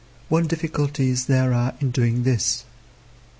What 0.29 0.47
difficulties 0.47 1.27
there 1.27 1.53
are 1.53 1.75
in 1.79 1.91
doing 1.91 2.23
this. 2.23 2.63